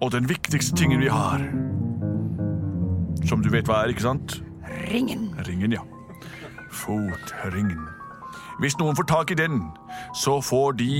Og 0.00 0.14
den 0.14 0.30
viktigste 0.30 0.78
tingen 0.78 1.02
vi 1.02 1.10
har. 1.12 1.42
Som 3.28 3.42
du 3.44 3.50
vet 3.52 3.68
hva 3.68 3.82
er, 3.82 3.92
ikke 3.92 4.06
sant? 4.06 4.38
Ringen. 4.90 5.30
Ringen, 5.46 5.72
ja. 5.72 5.82
Fotringen. 6.70 7.88
Hvis 8.60 8.76
noen 8.78 8.96
får 8.98 9.06
tak 9.08 9.30
i 9.30 9.38
den, 9.38 9.62
så 10.14 10.40
får 10.44 10.76
de 10.80 10.90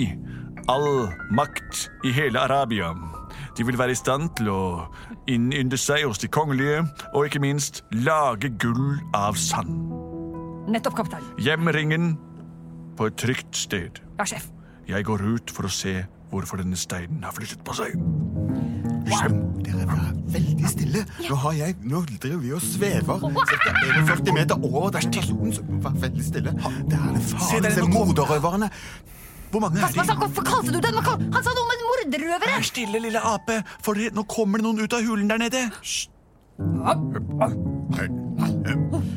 all 0.70 1.10
makt 1.34 1.88
i 2.06 2.12
hele 2.14 2.40
Arabia. 2.40 2.92
De 3.58 3.66
vil 3.66 3.78
være 3.78 3.92
i 3.94 3.98
stand 3.98 4.30
til 4.38 4.48
å 4.52 4.62
innynde 5.30 5.78
seg 5.78 6.06
hos 6.06 6.22
de 6.22 6.30
kongelige, 6.32 6.84
og 7.14 7.26
ikke 7.26 7.42
minst 7.42 7.82
lage 7.92 8.52
gull 8.62 8.96
av 9.16 9.38
sand. 9.38 9.92
Nettopp, 10.70 10.96
kaptein. 11.02 11.26
Gjem 11.42 11.68
ringen 11.74 12.14
på 12.96 13.10
et 13.10 13.18
trygt 13.20 13.56
sted. 13.56 14.00
Ja, 14.18 14.26
sjef. 14.28 14.48
Jeg 14.88 15.06
går 15.06 15.22
ut 15.34 15.52
for 15.54 15.68
å 15.68 15.72
se 15.72 16.00
hvorfor 16.30 16.62
denne 16.62 16.78
steinen 16.78 17.24
har 17.26 17.34
flyttet 17.34 17.62
på 17.66 17.74
seg. 17.76 17.98
Dere 19.64 19.86
være 19.86 20.12
veldig 20.34 20.68
stille. 20.70 21.04
Nå, 21.28 21.34
har 21.44 21.52
jeg, 21.58 21.76
nå 21.82 22.02
driver 22.22 22.38
vi 22.44 22.52
og 22.56 22.62
svever 22.64 23.20
ca. 23.50 23.74
41 23.84 24.34
meter 24.34 24.64
over 24.64 24.90
destinasjonen. 24.96 25.52
Så 25.52 25.64
vær 25.84 25.96
veldig 26.06 26.24
stille. 26.24 26.52
Det 26.52 26.98
er 26.98 27.12
det 27.16 27.74
der, 27.76 27.80
kommer- 27.80 28.06
morderrøverne. 28.06 28.70
Hvor 29.50 29.60
mange 29.60 29.80
er 29.82 29.86
de? 29.92 30.14
hvorfor 30.14 30.42
kalte 30.46 30.72
du 30.72 30.78
den? 30.80 30.94
Hva 30.94 31.16
Han 31.18 31.42
sa 31.44 31.50
noe 31.50 31.66
om 31.66 31.84
mordrøvere! 31.88 32.54
Vær 32.56 32.62
stille, 32.62 33.00
lille 33.02 33.20
ape, 33.20 33.62
for 33.82 33.98
nå 33.98 34.22
kommer 34.30 34.58
det 34.58 34.64
noen 34.68 34.80
ut 34.84 34.92
av 34.94 35.02
hulen 35.02 35.28
der 35.28 35.38
nede. 35.42 35.64
Hei. 37.96 38.06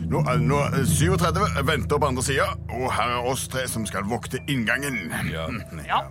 Nå, 0.10 0.22
nå 0.40 0.58
er 0.64 0.86
37 0.88 1.40
venter 1.68 2.00
på 2.00 2.08
andre 2.08 2.24
sida, 2.24 2.50
og 2.72 2.92
her 2.94 3.16
er 3.20 3.30
oss 3.30 3.48
tre 3.48 3.68
som 3.68 3.86
skal 3.86 4.04
vokte 4.10 4.42
inngangen. 4.50 5.12
Ja. 5.88 6.02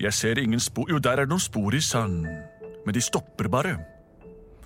Jeg 0.00 0.12
ser 0.12 0.38
ingen 0.38 0.60
spor 0.60 0.88
Jo, 0.90 0.98
der 0.98 1.10
er 1.10 1.16
det 1.26 1.28
noen 1.28 1.40
spor 1.40 1.74
i 1.74 1.80
sand. 1.80 2.26
Men 2.86 2.94
de 2.94 3.00
stopper 3.00 3.48
bare. 3.48 3.76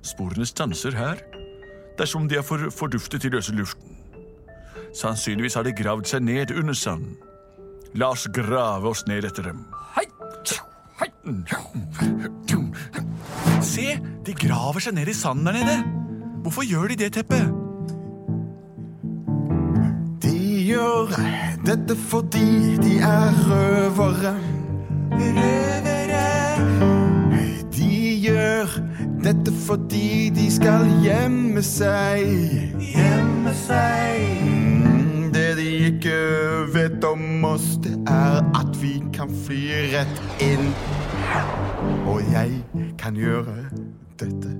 Sporene 0.02 0.46
stanser 0.46 0.96
her. 0.96 1.20
Det 1.96 2.04
er 2.04 2.10
som 2.10 2.22
om 2.22 2.28
de 2.28 2.36
er 2.38 2.44
for, 2.44 2.70
forduftet 2.70 3.24
i 3.24 3.32
løse 3.32 3.52
luften. 3.56 3.96
Sannsynligvis 4.96 5.54
har 5.54 5.64
de 5.66 5.74
gravd 5.76 6.08
seg 6.08 6.24
ned 6.24 6.52
under 6.56 6.76
sanden. 6.76 7.16
La 7.96 8.10
oss 8.12 8.26
grave 8.32 8.88
oss 8.88 9.06
ned 9.08 9.24
etter 9.24 9.50
dem. 9.50 9.64
Hei. 9.96 10.04
Hei. 11.00 11.08
Se, 13.64 13.86
de 14.24 14.34
graver 14.36 14.84
seg 14.84 14.96
ned 14.96 15.08
i 15.12 15.16
sanden 15.16 15.48
der 15.48 15.58
nede. 15.60 15.76
Hvorfor 16.44 16.64
gjør 16.68 16.92
de 16.92 17.00
det, 17.04 17.12
Teppe? 17.16 17.40
De 20.22 20.36
gjør 20.68 21.12
dette 21.66 21.96
fordi 22.06 22.76
de 22.84 22.96
er 23.00 23.42
røvere. 23.48 24.36
De 25.16 25.95
gjør 28.56 28.76
dette 29.24 29.52
fordi 29.66 30.30
de 30.34 30.46
skal 30.52 30.86
gjemme 31.04 31.62
seg. 31.64 32.22
Gjemme 32.80 33.52
seg. 33.66 34.44
Mm, 34.46 35.32
Det 35.34 35.48
de 35.58 35.66
ikke 35.90 36.14
vet 36.72 37.04
om 37.04 37.44
oss, 37.44 37.74
det 37.84 37.92
er 38.08 38.40
at 38.56 38.76
vi 38.80 38.94
kan 39.12 39.28
fly 39.44 39.90
rett 39.92 40.22
inn. 40.44 40.70
Og 42.08 42.22
jeg 42.32 42.62
kan 42.98 43.16
gjøre 43.18 43.58
dette 44.20 44.54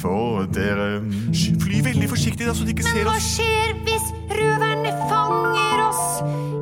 for 0.00 0.48
dere. 0.54 0.98
Fly 1.62 1.82
veldig 1.86 2.08
forsiktig, 2.10 2.46
da, 2.48 2.54
så 2.54 2.66
de 2.66 2.74
ikke 2.74 2.86
Men 2.88 2.98
ser 2.98 3.06
hva 3.08 3.16
skjer 3.22 3.72
hvis 3.86 4.10
røverne 4.34 4.92
fanger 5.10 5.84
oss? 5.86 6.02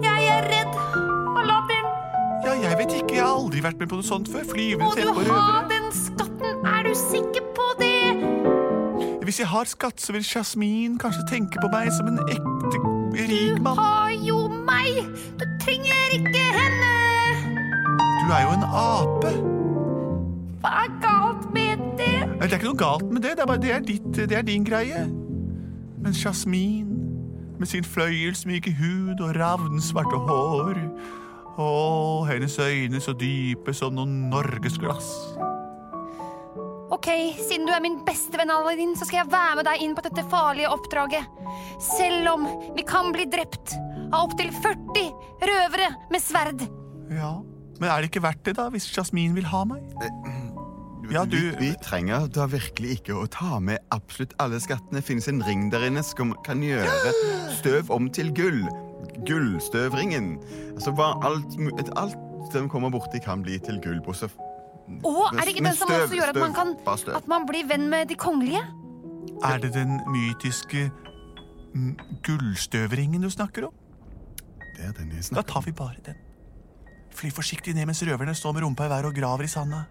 Jeg 0.05 0.29
er 0.37 0.47
redd. 0.53 0.77
Aladdin, 1.41 1.89
Ja, 2.45 2.53
jeg 2.69 2.79
vet 2.83 2.95
ikke, 3.01 3.17
jeg 3.17 3.25
har 3.25 3.35
aldri 3.41 3.65
vært 3.65 3.81
med 3.81 3.89
på 3.91 3.99
noe 4.03 4.07
sånt 4.07 4.29
før. 4.33 4.45
Flyvende 4.53 4.93
tempo 5.01 5.17
og 5.17 5.25
røvere. 5.27 5.76
Sikker 6.97 7.45
på 7.57 7.67
det? 7.81 8.03
Hvis 9.27 9.41
jeg 9.41 9.49
har 9.49 9.65
skatt, 9.65 10.01
så 10.01 10.13
vil 10.13 10.25
Jasmin 10.35 10.99
kanskje 10.99 11.25
tenke 11.31 11.61
på 11.63 11.71
meg 11.73 11.91
som 11.93 12.07
en 12.11 12.21
ekte 12.31 12.79
rik 13.17 13.59
mann. 13.61 13.77
Du 13.77 13.81
har 13.81 14.11
jo 14.29 14.39
meg. 14.49 15.03
Du 15.41 15.45
trenger 15.65 16.15
ikke 16.19 16.45
henne. 16.59 16.93
Du 18.23 18.33
er 18.33 18.43
jo 18.43 18.53
en 18.55 18.67
ape. 18.71 19.33
Hva 20.63 20.73
er 20.85 20.95
galt 21.03 21.49
med 21.55 21.83
det? 21.99 22.15
Det 22.41 22.53
er 22.53 22.59
ikke 22.59 22.71
noe 22.71 22.81
galt 22.81 23.11
med 23.11 23.23
det, 23.23 23.37
det 23.37 23.43
er 23.43 23.47
bare 23.47 23.63
det 23.63 23.73
er, 23.73 23.81
ditt, 23.81 24.09
det 24.17 24.39
er 24.39 24.43
din 24.43 24.65
greie. 24.65 25.07
Men 26.03 26.13
Jasmin, 26.13 26.87
med 27.59 27.67
sin 27.67 27.85
fløyelsmyke 27.85 28.73
hud 28.79 29.21
og 29.21 29.37
ravnsvarte 29.37 30.19
hår 30.29 30.81
Å, 31.57 31.69
hennes 32.29 32.59
øyne 32.59 33.01
så 33.01 33.15
dype 33.17 33.73
som 33.75 33.95
noen 33.97 34.27
norgesglass. 34.29 35.09
Ok, 36.97 37.09
siden 37.45 37.67
du 37.69 37.73
er 37.75 37.83
min 37.85 37.99
beste 38.07 38.39
venn, 38.41 38.51
Aladdin, 38.55 38.95
så 38.97 39.05
skal 39.09 39.21
jeg 39.25 39.33
være 39.33 39.59
med 39.59 39.67
deg 39.69 39.83
inn 39.85 39.95
på 39.99 40.05
dette 40.07 40.23
farlige 40.33 40.71
oppdraget. 40.73 41.27
Selv 41.83 42.31
om 42.33 42.47
vi 42.77 42.85
kan 42.89 43.11
bli 43.15 43.27
drept 43.31 43.75
av 44.15 44.23
opptil 44.31 44.49
40 44.55 45.11
røvere 45.45 45.91
med 46.15 46.23
sverd. 46.25 46.65
Ja, 47.13 47.35
Men 47.77 47.91
er 47.93 48.01
det 48.01 48.09
ikke 48.09 48.23
verdt 48.25 48.41
det, 48.49 48.55
da, 48.57 48.71
hvis 48.73 48.87
Jasmin 48.97 49.35
vil 49.37 49.45
ha 49.53 49.65
meg? 49.69 49.85
Ja, 51.07 51.21
du- 51.23 51.37
vi, 51.37 51.51
vi 51.61 51.69
trenger 51.85 52.25
da 52.35 52.49
virkelig 52.51 52.97
ikke 52.97 53.15
å 53.15 53.29
ta 53.31 53.61
med 53.63 53.79
absolutt 53.95 54.33
alle 54.43 54.59
skattene. 54.59 54.99
Finnes 55.07 55.29
en 55.31 55.39
ring 55.47 55.69
der 55.71 55.85
inne 55.87 56.03
som 56.03 56.33
kan 56.43 56.59
gjøre 56.67 57.13
støv 57.61 57.93
om 57.95 58.09
til 58.11 58.33
gull. 58.35 58.65
Gullstøvringen. 59.29 60.33
Altså 60.75 60.97
alt, 60.99 61.55
alt 61.95 62.51
som 62.51 62.67
kommer 62.73 62.91
borti, 62.91 63.21
kan 63.23 63.45
bli 63.47 63.61
til 63.63 63.79
gull. 63.85 64.01
Bortsett 64.03 64.35
Og 65.07 65.35
er 65.35 65.41
det 65.41 65.55
ikke 65.55 65.65
den 65.65 65.77
som 65.77 65.91
støv, 65.91 66.03
også 66.05 66.19
gjør 66.19 66.33
at 66.33 66.39
man, 66.41 66.55
kan, 66.55 66.75
at 67.17 67.27
man 67.31 67.47
blir 67.49 67.67
venn 67.69 67.89
med 67.91 68.07
de 68.11 68.15
kongelige? 68.19 68.63
Er 69.45 69.59
det 69.63 69.73
den 69.75 69.99
mytiske 70.13 70.87
mm, 71.75 71.97
gullstøvringen 72.27 73.23
du 73.23 73.31
snakker 73.31 73.67
om? 73.69 73.75
Det 74.77 74.87
er 74.87 74.95
den 74.97 75.13
jeg 75.17 75.27
Da 75.35 75.43
tar 75.43 75.65
vi 75.67 75.73
bare 75.73 75.99
den. 76.07 76.17
Fly 77.17 77.31
forsiktig 77.33 77.75
ned 77.75 77.87
mens 77.89 78.03
røverne 78.05 78.35
står 78.35 78.53
med 78.53 78.63
rumpa 78.63 78.87
i 78.87 78.93
været 78.93 79.11
og 79.11 79.15
graver 79.15 79.49
i 79.49 79.51
sanda. 79.51 79.85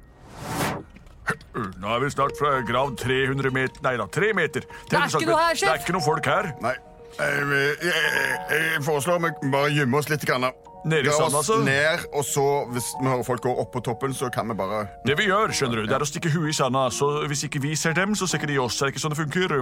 Nå 1.82 1.88
er 1.90 2.04
vi 2.04 2.10
snart 2.14 2.38
fra 2.40 2.60
grav 2.68 2.96
300 3.02 3.52
meter 3.54 3.82
Nei 3.84 3.96
da, 3.98 4.06
3 4.06 4.34
meter. 4.38 4.68
Det 4.90 5.00
er 5.00 5.08
ikke 5.10 5.32
noe 5.32 5.40
her, 5.42 5.56
sjef. 5.56 5.66
Det 5.66 5.72
er 5.74 5.82
ikke 5.82 5.96
noen 5.98 6.06
folk 6.06 6.30
her. 6.30 6.52
Nei. 6.64 6.76
Jeg, 7.16 7.76
jeg, 7.86 8.84
foreslår 8.84 9.20
vi 9.24 9.52
bare 9.52 9.70
gjemme 9.72 9.98
oss 10.02 10.10
litt. 10.12 10.26
Grann. 10.28 10.50
Nede 10.86 11.02
i 11.02 11.06
Dra 11.08 11.16
sanden, 11.18 11.36
oss 11.40 11.50
altså? 11.50 11.64
ned, 11.66 12.04
og 12.14 12.26
så, 12.28 12.42
hvis 12.70 12.92
vi 13.02 13.08
hører 13.10 13.24
folk 13.26 13.42
gå 13.42 13.50
opp 13.64 13.72
på 13.74 13.82
toppen, 13.88 14.12
så 14.14 14.28
kan 14.30 14.46
vi 14.52 14.54
bare 14.60 14.84
Det 15.08 15.16
vi 15.18 15.26
gjør, 15.32 15.50
skjønner 15.58 15.82
du, 15.82 15.88
det 15.90 15.96
er 15.98 16.04
å 16.06 16.08
stikke 16.10 16.30
huet 16.36 16.52
i 16.52 16.54
sanda. 16.54 16.84
Så 16.94 17.08
hvis 17.26 17.42
ikke 17.48 17.62
vi 17.64 17.72
ser 17.80 17.96
dem, 17.98 18.14
så 18.16 18.28
ser 18.30 18.38
ikke 18.38 18.52
de 18.52 18.60
oss. 18.62 18.78
Er 18.82 18.92
det 18.92 18.94
ikke 18.94 19.02
sånn 19.06 19.16
det 19.16 19.22
funker? 19.24 19.56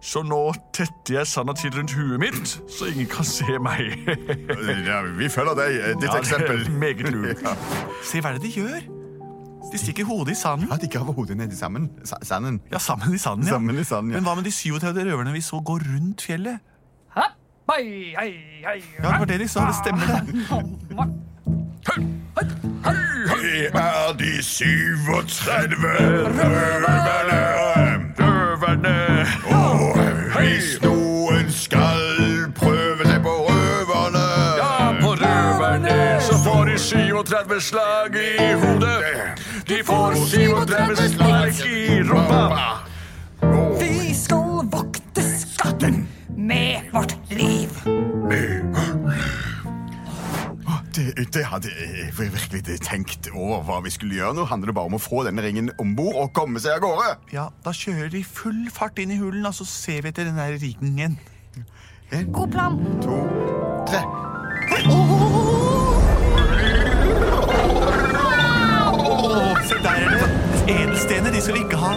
Så 0.00 0.22
nå 0.24 0.40
tetter 0.72 1.18
jeg 1.18 1.28
sanda 1.28 1.52
til 1.58 1.74
rundt 1.76 1.92
huet 1.98 2.22
mitt, 2.22 2.54
så 2.72 2.88
ingen 2.88 3.10
kan 3.12 3.26
se 3.28 3.58
meg. 3.60 3.92
ja, 4.88 5.02
Vi 5.18 5.28
følger 5.28 5.58
deg. 5.58 5.76
eh, 5.82 5.92
Ditt 6.00 6.08
Ja, 6.08 6.14
det 6.14 6.14
er 6.14 6.22
eksempel. 6.24 6.64
meget 6.80 7.12
lurt. 7.12 7.44
Se 8.08 8.22
hva 8.22 8.30
er 8.32 8.38
det 8.38 8.46
de 8.48 8.54
gjør? 8.62 8.88
De 9.72 9.78
stikker 9.78 10.04
hodet 10.04 10.32
i 10.32 10.34
sanden. 10.34 10.68
Ja, 10.70 10.76
de 10.76 10.88
graver 10.88 11.12
hodet 11.12 11.36
ned 11.36 11.52
i 11.52 11.56
sammen. 11.56 11.90
sa- 12.04 12.16
sanden. 12.22 12.60
Ja, 12.72 12.78
sammen 12.78 13.14
i 13.14 13.18
sanden, 13.18 13.46
ja. 13.46 13.52
Sammen 13.52 13.78
i 13.78 13.84
sanden, 13.84 14.10
ja. 14.12 14.16
Men 14.16 14.24
hva 14.24 14.34
med 14.34 14.44
de 14.44 14.52
37 14.52 15.04
røverne 15.10 15.32
vi 15.32 15.40
så 15.40 15.60
gå 15.60 15.72
rundt 15.78 16.22
fjellet? 16.22 16.58
Hæ? 17.16 17.20
Hei, 17.72 18.14
hei, 18.18 18.32
hei. 18.64 18.82
Ja, 19.02 19.08
det 19.12 19.18
var 19.18 19.24
det 19.24 19.40
de 19.40 19.48
sa. 19.48 19.66
Det 19.66 19.74
stemmer, 19.74 20.06
det. 20.06 20.20
Vi 23.42 23.66
er 23.74 24.12
de 24.18 24.42
37 24.42 25.74
røverne. 25.84 27.38
Røverne! 28.18 29.26
Og 29.50 29.98
vi 30.40 30.52
noen 30.82 31.07
37 36.78 37.60
slag 37.60 38.16
i 38.16 38.52
hodet. 38.52 39.02
De 39.68 39.84
får 39.84 40.14
37 40.14 41.08
slag 41.08 41.48
i 41.66 42.02
rumpa. 42.02 42.78
Vi 43.80 44.14
skal 44.14 44.62
vokte 44.70 45.24
skatten 45.40 46.08
med 46.36 46.80
vårt 46.92 47.16
liv. 47.30 47.68
det, 50.98 51.32
det 51.34 51.44
hadde 51.44 51.68
jeg 51.74 52.12
virkelig 52.18 52.78
tenkt 52.82 53.28
over 53.34 53.62
hva 53.66 53.80
vi 53.82 53.90
skulle 53.90 54.14
gjøre. 54.18 54.36
Nå 54.38 54.46
handler 54.50 54.70
det 54.70 54.76
bare 54.78 54.90
om 54.90 54.98
å 54.98 55.02
få 55.02 55.24
denne 55.26 55.42
ringen 55.44 55.72
om 55.82 55.96
bord 55.98 56.14
og 56.14 56.32
komme 56.36 56.62
seg 56.62 56.78
av 56.78 56.84
gårde. 56.86 57.10
Ja, 57.34 57.48
Da 57.64 57.74
kjører 57.74 58.10
de 58.14 58.22
full 58.24 58.68
fart 58.74 58.98
inn 59.02 59.14
i 59.14 59.18
hulen, 59.18 59.46
og 59.46 59.54
så 59.58 59.66
ser 59.68 60.02
vi 60.06 60.14
etter 60.14 60.30
den 60.30 60.38
der 60.38 60.58
ringen. 60.62 61.18
God 62.32 62.54
plan. 62.54 62.78
To, 63.02 63.18
tre. 63.90 64.02
Se, 64.68 65.27
der 69.88 69.94
er 70.04 70.08
det 70.22 70.30
edelstener. 70.76 71.30
De 71.32 71.40
skal 71.42 71.54
vi 71.54 71.58
ikke 71.66 71.76
ha. 71.76 71.92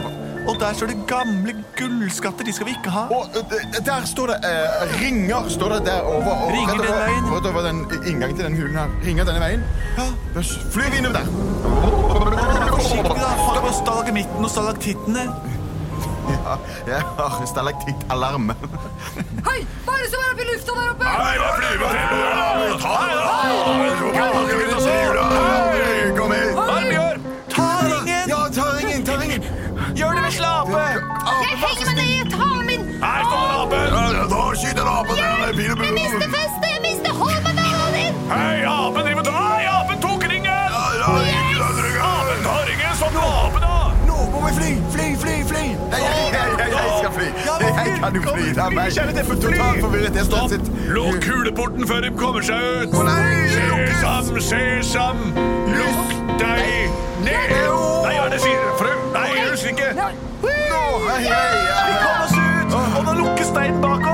Og 0.50 0.56
der 0.60 0.74
står 0.74 0.88
det 0.88 0.98
gamle 1.08 1.54
gullskatter. 1.78 2.44
De 2.46 2.54
skal 2.54 2.66
vi 2.68 2.72
ikke 2.80 2.90
ha. 2.90 3.04
Og 3.14 3.24
eh, 3.36 3.86
der 3.86 4.06
står 4.06 4.26
det 4.32 4.38
eh, 4.52 5.02
ringer 5.02 5.50
står 5.50 5.70
det 5.76 5.82
der 5.86 6.02
over. 6.02 6.32
Og 6.32 6.52
Ringer 6.56 6.74
rett 6.74 6.88
den 6.88 7.00
veien? 7.06 7.24
rett 7.36 7.46
over 7.52 7.62
den 7.68 7.78
inngangen 8.10 8.36
til 8.38 8.46
den 8.46 8.56
hulen 8.58 8.76
her. 8.82 8.90
Ringer 9.06 9.24
denne 9.30 9.42
veien. 9.44 9.64
Ja. 9.98 10.08
Flyr 10.74 10.90
vi 10.92 10.98
innover 10.98 11.16
der. 11.20 11.26
Forsiktig, 12.72 13.16
da. 13.22 13.32
Få 13.46 13.60
på 13.68 13.74
stalagmitten 13.84 14.44
og 14.44 14.50
stalaktittene. 14.50 15.24
Ja, 16.32 16.54
jeg 16.88 17.02
har 17.18 17.46
stalaktittalarm. 17.50 18.52
Hei, 19.48 19.60
hva 19.86 19.94
er 19.98 20.04
det 20.04 20.10
som 20.14 20.22
er 20.22 20.30
oppi 20.34 20.44
lufta 20.48 20.72
der 20.78 20.88
oppe? 20.94 21.06
Nei, 21.06 21.36
hva 21.42 21.50
flyr 21.58 21.76
vi. 21.78 21.86
Hva 22.82 22.94
er 23.02 23.08
det 23.12 23.16
da! 23.22 23.32
Kom 26.18 26.32
Ta 26.32 26.71
skyter 34.62 34.82
en 34.82 34.88
ape 34.88 35.14
der. 35.16 35.38
Jeg 35.86 35.94
mister 36.02 36.28
festet! 36.38 36.70
Jeg 36.74 36.82
mister 36.88 37.12
Hold 37.22 37.40
med 37.46 37.66
hånden 37.74 37.94
din! 37.98 38.14
Hei, 38.34 38.58
apen 38.64 39.02
driver 39.08 39.24
Hei, 39.38 39.66
apen 39.80 39.98
tok 40.06 40.24
ringen! 40.32 40.68
Apen 42.12 42.40
tar 42.46 42.64
ringen, 42.70 42.94
sånn 43.00 43.16
du 43.16 43.22
apen 43.22 43.66
da! 43.66 43.78
Nå 44.10 44.18
må 44.34 44.44
vi 44.46 44.52
fly, 44.60 44.72
fly, 44.94 45.08
fly, 45.24 45.36
fly. 45.52 45.64
Nei, 45.94 46.02
hei, 46.06 46.28
hei, 46.36 46.46
hei, 46.62 46.70
jeg 46.76 46.94
skal 47.00 47.14
fly. 47.18 47.30
Jeg 47.50 47.96
kan 48.04 48.20
jo 48.20 48.24
fly. 48.28 48.46
Det 49.18 49.26
for 49.30 49.42
Totalt 49.46 49.82
forvirret. 49.86 50.22
Jeg. 50.22 50.62
Lukk 50.96 51.20
kuleporten 51.26 51.88
før 51.90 52.06
de 52.06 52.14
kommer 52.22 52.46
seg 52.46 52.86
ut! 52.86 52.98
Å, 53.02 53.06
nei. 53.10 53.50
Sesam, 53.56 54.42
sesam, 54.52 55.26
lukk 55.74 56.16
deg 56.42 56.94
ned! 57.26 57.50
Nei, 58.06 58.14
hva 58.14 58.28
er 58.28 58.36
det 58.36 58.44
sier? 58.46 58.70
Frø? 58.80 58.94
Nei, 59.18 59.28
jeg 59.40 59.52
husker 59.56 59.76
ikke. 59.76 59.92
Nå, 60.46 60.86
hei, 61.10 61.20
hei, 61.26 61.52
Vi 61.90 62.00
kommer 62.06 62.06
kom 62.06 62.26
oss 62.28 62.40
ut, 62.40 62.80
og 62.80 63.06
nå 63.10 63.20
lukkes 63.24 63.54
steinen 63.54 63.84
bak 63.84 64.02
oss. 64.06 64.11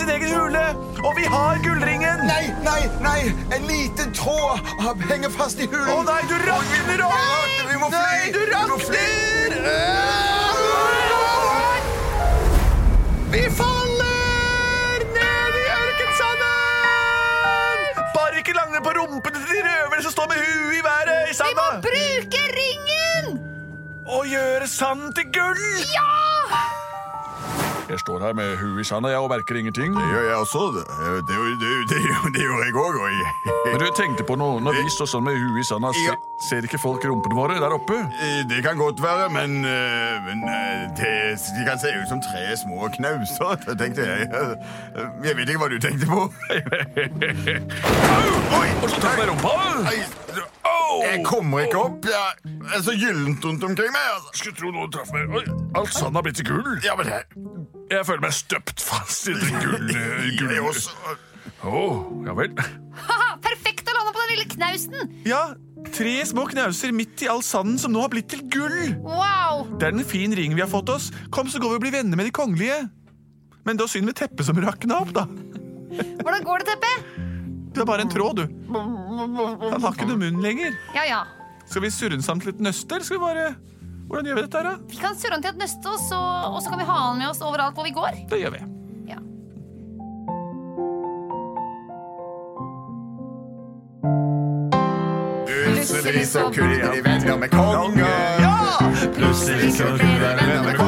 Sin 0.00 0.08
egen 0.08 0.32
hule, 0.32 0.62
og 1.04 1.12
vi 1.16 1.24
har 1.28 1.58
gullringen. 1.64 2.20
Nei, 2.24 2.54
nei, 2.64 2.88
nei. 3.04 3.20
En 3.56 3.62
liten 3.68 4.12
tråd 4.16 4.60
henger 5.10 5.30
fast 5.34 5.58
i 5.60 5.66
hulen. 5.68 5.90
Å 5.92 6.02
nei, 6.06 6.22
du 6.30 6.36
rakner 6.46 7.02
opp! 7.04 7.16
Vi 7.68 7.76
må 7.82 7.88
fly. 7.92 8.00
Nei, 8.00 8.32
du 8.32 8.40
rakner! 8.48 9.50
Vi 13.30 13.44
faller 13.60 14.98
ned 15.18 15.52
i 15.60 15.62
ørkensanden! 15.76 17.78
Bare 18.16 18.36
ikke 18.40 18.56
lange 18.56 18.80
på 18.86 18.90
rumpene 18.96 19.36
til 19.36 19.52
de 19.52 19.60
røverne 19.68 20.02
som 20.08 20.12
står 20.16 20.26
med 20.32 20.38
huet 20.40 20.80
i 20.80 20.82
været 20.88 21.28
i 21.28 21.30
Vi 21.44 21.52
må 21.60 21.68
bruke 21.84 22.42
ringen! 22.56 23.24
Og 24.08 24.24
gjøre 24.32 24.64
sand 24.66 25.12
til 25.18 25.26
gull. 25.36 25.60
Ja! 25.92 26.79
Jeg 27.90 27.98
står 28.04 28.18
her 28.22 28.34
med 28.38 28.52
huet 28.60 28.84
i 28.84 28.86
sanda, 28.86 29.10
og 29.18 29.26
merker 29.32 29.56
ingenting. 29.58 29.90
Det 29.96 30.04
gjør 30.12 30.26
jeg 30.28 30.36
også. 30.38 30.60
Det, 30.76 30.82
det, 31.26 31.38
det, 31.62 31.70
det, 31.90 31.98
det 32.36 32.42
gjør 32.44 32.60
jeg 32.62 32.74
òg. 32.78 32.94
Men 33.66 33.78
du 33.82 33.86
tenkte 33.98 34.22
på 34.28 34.34
noe, 34.38 34.60
når 34.62 34.72
vi 34.78 34.84
står 34.94 35.08
sånn 35.10 35.24
med 35.26 35.34
huet 35.40 35.58
i 35.62 35.64
sanda, 35.66 35.90
Ja. 36.06 36.14
ser, 36.46 36.62
ikke 36.68 36.78
folk 36.80 37.02
rumpene 37.04 37.34
våre 37.36 37.58
der 37.60 37.74
oppe? 37.74 37.98
Det 38.50 38.60
kan 38.64 38.78
godt 38.78 39.02
være, 39.02 39.26
men, 39.34 39.50
eh, 39.66 40.22
men 40.28 40.38
eh, 40.46 40.86
det, 41.00 41.10
de 41.58 41.62
kan 41.66 41.78
se 41.82 41.90
ut 41.98 42.08
som 42.12 42.20
tre 42.24 42.44
små 42.62 42.86
knauser, 42.94 43.54
tenkte 43.74 44.06
jeg. 44.06 44.20
Jeg 45.26 45.34
vet 45.36 45.48
ikke 45.50 45.60
hva 45.64 45.68
du 45.74 45.78
tenkte 45.82 46.06
på. 46.06 46.20
Oi! 48.60 48.68
Og 48.82 48.88
så 48.90 49.00
tar 49.02 49.18
jeg 49.18 49.28
rumpa! 49.32 49.54
Nei, 49.84 49.98
Jeg 51.04 51.22
kommer 51.26 51.64
ikke 51.64 51.80
opp. 51.80 52.06
Jeg 52.10 52.74
er 52.76 52.84
så 52.84 52.94
gyllent 52.96 53.44
rundt 53.46 53.64
omkring 53.66 53.92
meg. 53.94 54.06
Altså. 54.16 54.34
Skulle 54.40 54.58
tro 54.58 54.72
noen 54.74 54.92
traff 54.94 55.12
meg. 55.14 55.32
Oi, 55.38 55.44
alt 55.78 55.94
sand 55.94 56.18
har 56.18 56.26
blitt 56.26 56.38
til 56.40 56.48
gull. 56.50 56.76
Ja, 56.84 56.96
men 56.98 57.10
jeg... 57.10 57.26
Jeg 57.90 58.06
føler 58.06 58.22
meg 58.22 58.34
støpt 58.36 58.82
fast 58.84 59.26
i 59.30 59.34
det 59.34 59.50
gull. 59.56 59.88
gull. 60.38 60.52
jeg 60.54 60.62
også. 60.62 61.16
Åh, 61.66 61.96
ja 62.26 62.36
vel. 62.38 62.54
Perfekt 63.44 63.90
å 63.90 63.96
lande 63.96 64.12
på 64.14 64.22
den 64.22 64.32
lille 64.34 64.46
knausen! 64.52 65.16
Ja, 65.28 65.40
tre 65.96 66.14
små 66.28 66.46
knauser 66.52 66.94
midt 66.94 67.24
i 67.24 67.28
all 67.32 67.42
sanden 67.44 67.80
som 67.82 67.92
nå 67.94 68.04
har 68.04 68.12
blitt 68.12 68.30
til 68.32 68.44
gull. 68.52 68.94
Wow! 69.04 69.66
Det 69.80 69.90
er 69.90 69.96
en 69.96 70.06
fin 70.06 70.36
ring 70.36 70.54
vi 70.56 70.64
har 70.64 70.70
fått 70.70 70.92
oss. 70.92 71.10
Kom, 71.34 71.50
så 71.50 71.60
går 71.62 71.74
vi 71.74 71.80
og 71.80 71.86
blir 71.86 71.96
venner 71.98 72.20
med 72.20 72.30
de 72.30 72.36
kongelige. 72.36 72.82
Men 73.68 73.80
da 73.80 73.88
synd 73.90 74.08
med 74.08 74.16
teppet 74.20 74.46
som 74.48 74.60
rakna 74.62 75.02
opp, 75.02 75.12
da. 75.16 75.26
Hvordan 76.22 76.46
går 76.46 76.62
det, 76.62 76.76
Teppe? 76.76 77.29
Du 77.80 77.84
er 77.84 77.88
bare 77.88 78.02
en 78.04 78.10
tråd, 78.12 78.36
du. 78.36 78.42
Han 78.76 79.82
har 79.82 79.94
ikke 79.94 80.04
noe 80.10 80.20
munn 80.20 80.42
lenger. 80.44 80.74
Ja, 80.92 81.04
ja. 81.08 81.20
Skal 81.64 81.80
vi 81.80 81.88
surre 81.88 82.12
den 82.12 82.20
sammen 82.20 82.42
til 82.44 82.50
et 82.52 82.58
nøste, 82.60 82.92
eller 82.92 83.06
skal 83.08 83.16
vi 83.16 83.22
bare 83.22 83.46
Hvordan 84.10 84.26
gjør 84.28 84.36
vi 84.36 84.42
dette 84.44 84.60
her, 84.60 84.66
da? 84.68 84.72
Vi 84.90 84.98
kan 85.00 85.16
surre 85.16 85.38
den 85.38 85.46
til 85.46 85.54
et 85.54 85.62
nøste, 85.62 85.88
og 85.88 86.02
så, 86.02 86.18
og 86.50 86.58
så 86.60 86.74
kan 86.74 86.82
vi 86.82 86.86
ha 86.90 86.98
den 87.06 87.22
med 87.22 87.30
oss 87.30 87.40
overalt 87.40 87.78
hvor 87.78 87.88
vi 87.88 87.94
går. 87.96 88.18
Det 88.28 88.40
gjør 88.42 88.52
vi. 88.52 88.60
Ja. 89.08 89.16
Plutselig 95.48 96.26
så 96.34 96.44
kunne 96.52 96.76
de 96.84 97.00
venner 97.08 97.40
med 97.46 97.56
kongen. 97.56 98.04
Plutselig 99.16 99.72
så 99.78 99.88
kunne 99.94 100.04
de 100.04 100.20
venner 100.26 100.68
med 100.68 100.79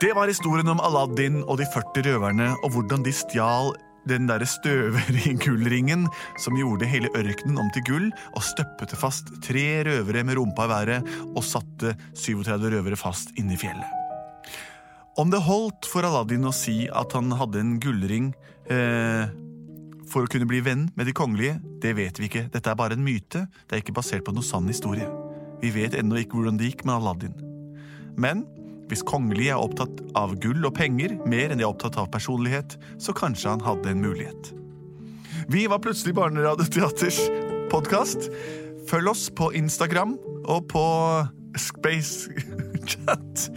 Det 0.00 0.12
var 0.16 0.28
historien 0.28 0.68
om 0.68 0.80
Aladdin 0.84 1.42
og 1.44 1.58
de 1.60 1.66
40 1.70 2.02
røverne, 2.08 2.48
og 2.64 2.70
hvordan 2.74 3.04
de 3.06 3.12
stjal 3.14 3.72
den 4.08 4.26
derre 4.28 4.46
støvering-gullringen 4.48 6.06
som 6.40 6.56
gjorde 6.58 6.88
hele 6.88 7.08
ørkenen 7.16 7.60
om 7.60 7.70
til 7.72 7.84
gull, 7.88 8.10
og 8.36 8.44
støppete 8.44 8.98
fast 9.00 9.30
tre 9.44 9.84
røvere 9.86 10.24
med 10.26 10.38
rumpa 10.38 10.66
i 10.66 10.72
været 10.72 11.12
og 11.30 11.44
satte 11.44 11.94
37 12.12 12.72
røvere 12.74 13.00
fast 13.00 13.32
inne 13.40 13.56
i 13.56 13.60
fjellet. 13.60 14.00
Om 15.16 15.30
det 15.30 15.44
holdt 15.46 15.86
for 15.86 16.04
Aladdin 16.04 16.48
å 16.48 16.54
si 16.54 16.88
at 16.90 17.14
han 17.14 17.30
hadde 17.38 17.60
en 17.62 17.76
gullring 17.80 18.32
eh, 18.66 19.30
for 20.10 20.26
å 20.26 20.30
kunne 20.30 20.48
bli 20.50 20.58
venn 20.64 20.88
med 20.98 21.08
de 21.08 21.14
kongelige, 21.16 21.60
det 21.82 21.94
vet 21.96 22.18
vi 22.18 22.28
ikke. 22.28 22.48
Dette 22.52 22.72
er 22.72 22.78
bare 22.78 22.98
en 22.98 23.06
myte. 23.06 23.46
Det 23.64 23.78
er 23.78 23.84
ikke 23.84 23.94
basert 23.94 24.26
på 24.26 24.34
noe 24.34 24.44
sann 24.44 24.66
historie. 24.68 25.06
Vi 25.64 25.70
vet 25.72 25.94
ennå 25.96 26.18
ikke 26.20 26.36
hvordan 26.36 26.58
det 26.60 26.68
gikk 26.68 26.84
med 26.84 26.98
Aladdin. 26.98 27.36
Men 28.20 28.44
hvis 28.90 29.04
kongelige 29.08 29.54
er 29.54 29.62
opptatt 29.64 30.02
av 30.18 30.34
gull 30.42 30.66
og 30.68 30.74
penger 30.76 31.16
mer 31.24 31.48
enn 31.48 31.60
de 31.60 31.64
er 31.64 31.70
opptatt 31.70 31.96
av 32.00 32.10
personlighet, 32.12 32.76
så 33.00 33.14
kanskje 33.16 33.54
han 33.54 33.64
hadde 33.64 33.94
en 33.94 34.02
mulighet. 34.04 34.52
Vi 35.48 35.64
var 35.72 35.80
plutselig 35.84 36.14
Barneradioteaters 36.18 37.18
podkast. 37.72 38.28
Følg 38.90 39.08
oss 39.14 39.30
på 39.32 39.48
Instagram 39.56 40.18
og 40.44 40.68
på 40.68 40.84
Spacechat. 41.56 43.48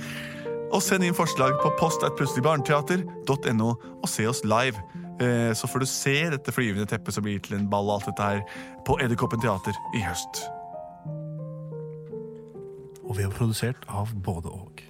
Og 0.72 0.82
send 0.84 1.04
inn 1.04 1.16
forslag 1.16 1.60
på 1.60 1.72
post.plutseligbarneteater.no 1.80 3.70
og 3.74 4.08
se 4.12 4.28
oss 4.32 4.44
live. 4.48 4.80
Eh, 5.20 5.52
Så 5.56 5.68
får 5.68 5.80
du 5.84 5.88
se 5.92 6.30
dette 6.32 6.56
flyvende 6.56 6.88
teppet 6.88 7.14
som 7.16 7.24
blir 7.28 7.40
til 7.44 7.60
en 7.60 7.70
ball 7.72 7.88
og 7.90 8.00
alt 8.00 8.12
dette 8.12 8.32
her 8.32 8.44
på 8.88 9.00
Edderkoppen 9.04 9.44
teater 9.44 9.76
i 9.96 10.04
høst. 10.08 10.48
Og 13.08 13.18
vi 13.18 13.24
er 13.24 13.32
produsert 13.32 13.88
av 13.88 14.12
både 14.24 14.52
og. 14.52 14.87